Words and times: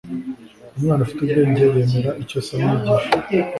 umwana 0.77 1.01
ufite 1.03 1.19
ubwenge 1.23 1.61
yemera 1.69 2.11
icyo 2.23 2.39
se 2.45 2.51
amwigisha 2.57 3.11